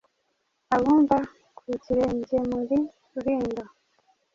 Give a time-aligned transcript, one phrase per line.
[0.75, 1.17] Abumva
[1.57, 2.77] ku kirengemuri
[3.13, 3.63] Rulindo,